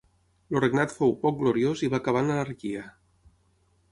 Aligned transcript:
El 0.53 0.55
regnat 0.63 0.95
fou 1.01 1.13
poc 1.25 1.37
gloriós 1.41 1.85
i 1.87 1.91
va 1.95 2.01
acabar 2.03 2.25
en 2.25 2.33
l'anarquia. 2.33 2.87